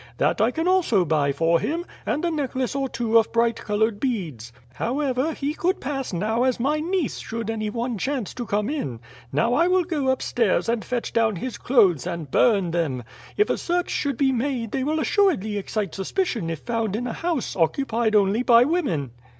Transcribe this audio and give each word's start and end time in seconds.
That 0.17 0.41
I 0.41 0.49
can 0.49 0.67
also 0.67 1.05
buy 1.05 1.31
for 1.31 1.59
him, 1.59 1.85
and 2.07 2.25
a 2.25 2.31
necklace 2.31 2.73
or 2.75 2.89
two 2.89 3.19
of 3.19 3.31
bright 3.31 3.55
coloured 3.57 3.99
beads. 3.99 4.51
However, 4.73 5.31
he 5.33 5.53
could 5.53 5.79
pass 5.79 6.11
now 6.11 6.41
as 6.41 6.59
my 6.59 6.79
niece 6.79 7.19
should 7.19 7.51
any 7.51 7.69
one 7.69 7.99
chance 7.99 8.33
to 8.33 8.47
come 8.47 8.67
in. 8.67 8.99
Now 9.31 9.53
I 9.53 9.67
will 9.67 9.83
go 9.83 10.09
upstairs 10.09 10.67
and 10.67 10.83
fetch 10.83 11.13
down 11.13 11.35
his 11.35 11.59
clothes 11.59 12.07
and 12.07 12.31
burn 12.31 12.71
them. 12.71 13.03
If 13.37 13.51
a 13.51 13.59
search 13.59 13.91
should 13.91 14.17
be 14.17 14.31
made 14.31 14.71
they 14.71 14.83
will 14.83 14.99
assuredly 14.99 15.55
excite 15.55 15.93
suspicion 15.93 16.49
if 16.49 16.61
found 16.61 16.95
in 16.95 17.05
a 17.05 17.13
house 17.13 17.55
occupied 17.55 18.15
only 18.15 18.41
by 18.41 18.63
women." 18.63 19.11